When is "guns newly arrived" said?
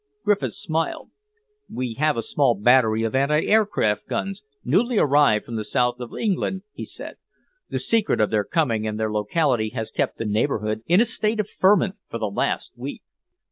4.07-5.45